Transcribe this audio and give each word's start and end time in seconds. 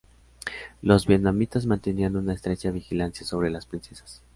Los 0.81 1.05
vietnamitas 1.05 1.67
mantenían 1.67 2.15
una 2.15 2.33
estrecha 2.33 2.71
vigilancia 2.71 3.23
sobre 3.23 3.51
las 3.51 3.67
princesas. 3.67 4.23